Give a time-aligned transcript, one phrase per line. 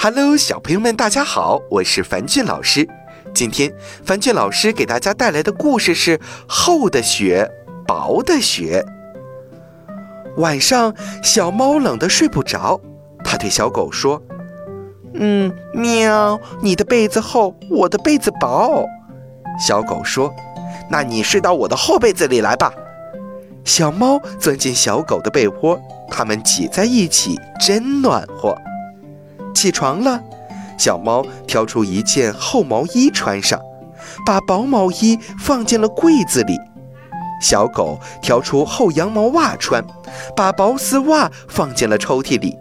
[0.00, 2.88] Hello，小朋友们，大家好，我是樊俊老师。
[3.34, 3.74] 今天
[4.04, 6.16] 樊俊老师给大家带来的故事是
[6.46, 7.50] 《厚的雪，
[7.84, 8.86] 薄的雪》。
[10.40, 10.94] 晚上，
[11.24, 12.80] 小猫冷得睡不着，
[13.24, 14.22] 它对小狗说
[15.14, 18.86] ：“嗯，喵，你的被子厚，我的被子薄。”
[19.66, 20.32] 小狗说
[20.88, 22.72] ：“那你睡到我的厚被子里来吧。”
[23.66, 25.76] 小猫钻进小狗的被窝，
[26.08, 28.56] 它们挤在一起，真暖和。
[29.58, 30.22] 起床了，
[30.78, 33.60] 小猫挑出一件厚毛衣穿上，
[34.24, 36.56] 把薄毛衣放进了柜子里。
[37.42, 39.84] 小狗挑出厚羊毛袜穿，
[40.36, 42.56] 把薄丝袜放进了抽屉里。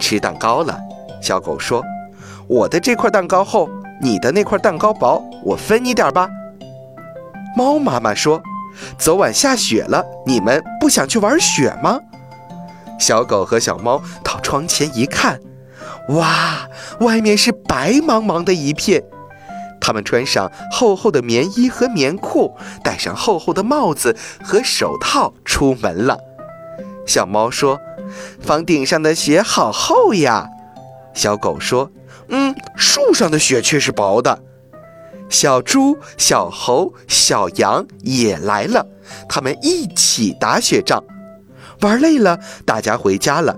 [0.00, 0.76] 吃蛋糕了，
[1.22, 1.84] 小狗说
[2.48, 3.70] ：“我的这块蛋糕厚，
[4.02, 6.28] 你的那块蛋糕薄，我分你点吧。”
[7.56, 8.42] 猫妈妈说
[8.98, 12.00] ：“昨晚下雪了，你们不想去玩雪吗？”
[12.98, 15.38] 小狗和小猫到窗前一看。
[16.08, 16.68] 哇，
[17.00, 19.02] 外面是白茫茫的一片。
[19.80, 26.18] 他们穿上厚厚的棉衣和棉裤，戴上厚厚的帽子和手套，出门了。
[27.06, 27.80] 小猫说
[28.40, 30.48] ：“房顶上的雪好厚呀。”
[31.14, 31.90] 小狗说
[32.28, 34.42] ：“嗯，树上的雪却是薄的。”
[35.30, 38.86] 小猪、小猴、小羊也来了，
[39.28, 41.04] 他们一起打雪仗。
[41.80, 43.56] 玩累了，大家回家了。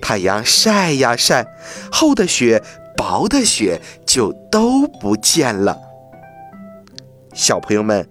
[0.00, 1.46] 太阳晒呀晒，
[1.90, 2.62] 厚的雪、
[2.96, 5.78] 薄的雪就都不见了。
[7.34, 8.08] 小朋友们，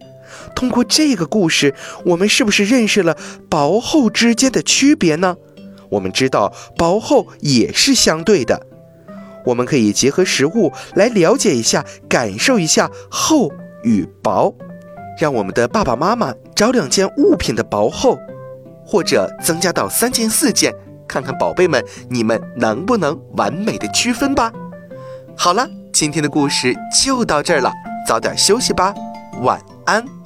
[0.55, 1.73] 通过这个故事，
[2.05, 3.17] 我们是不是认识了
[3.49, 5.35] 薄厚之间的区别呢？
[5.89, 8.65] 我们知道薄厚也是相对的。
[9.45, 13.49] 我们可以结合实物来了解一下、感受一下厚
[13.83, 14.53] 与薄，
[15.19, 18.17] 让我们的爸爸妈妈找两件物品的薄厚，
[18.85, 20.73] 或者增加到三件、四件。
[21.17, 24.51] 看看宝贝们，你们能不能完美的区分吧？
[25.35, 27.73] 好了，今天的故事就到这儿了，
[28.07, 28.93] 早点休息吧，
[29.41, 30.16] 晚安。